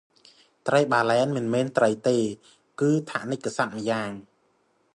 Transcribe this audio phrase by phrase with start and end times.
[0.67, 2.15] ត្រីបាឡែនមិនមែនត្រីទេ
[2.79, 4.11] គឺថនិកសត្វម្យ៉ាង។